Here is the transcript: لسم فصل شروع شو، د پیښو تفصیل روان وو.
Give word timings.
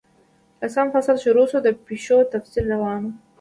لسم 0.63 0.87
فصل 0.93 1.15
شروع 1.23 1.45
شو، 1.51 1.59
د 1.65 1.69
پیښو 1.87 2.17
تفصیل 2.33 2.65
روان 2.73 2.99
وو. 3.03 3.11